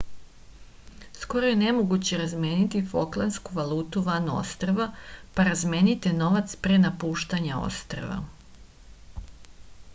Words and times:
skoro 1.23 1.49
je 1.49 1.59
nemoguće 1.63 2.17
razmeniti 2.21 2.81
foklandsku 2.93 3.59
valutu 3.59 4.03
van 4.09 4.31
ostrva 4.37 4.87
pa 5.35 5.45
razmenite 5.51 6.13
novac 6.23 6.55
pre 6.65 6.79
napuštanja 6.87 7.59
ostrva 7.69 8.17